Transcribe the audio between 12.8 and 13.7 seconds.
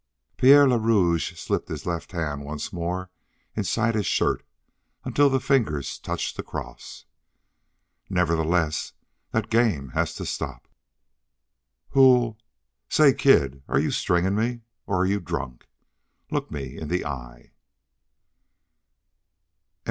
say, kid,